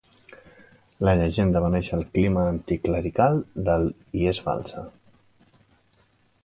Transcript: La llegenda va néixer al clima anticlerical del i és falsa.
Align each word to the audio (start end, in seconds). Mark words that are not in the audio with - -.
La 1.07 1.13
llegenda 1.19 1.61
va 1.65 1.69
néixer 1.75 1.93
al 1.97 2.07
clima 2.15 2.47
anticlerical 2.55 3.39
del 3.69 3.87
i 4.23 4.27
és 4.35 4.43
falsa. 4.49 4.87